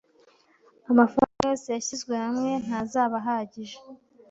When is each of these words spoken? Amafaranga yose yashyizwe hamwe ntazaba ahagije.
Amafaranga 0.91 1.41
yose 1.49 1.67
yashyizwe 1.75 2.13
hamwe 2.23 2.51
ntazaba 2.65 3.15
ahagije. 3.21 3.77